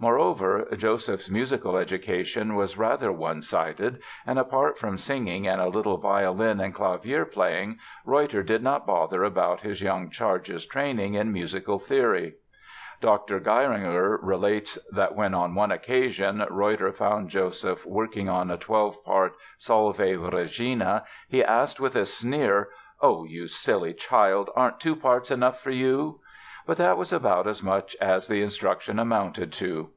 [0.00, 5.96] Moreover Joseph's musical education was rather one sided and apart from singing and a little
[5.96, 11.80] violin and clavier playing Reutter did not bother about his young charge's training in musical
[11.80, 12.34] theory.
[13.00, 13.40] Dr.
[13.40, 19.34] Geiringer relates that when, on one occasion, Reutter found Joseph working on a twelve part
[19.56, 22.68] "Salve Regina" he asked with a sneer:
[23.00, 26.20] "Oh, you silly child, aren't two parts enough for you?"
[26.68, 29.88] But that was about as much as the instruction amounted to.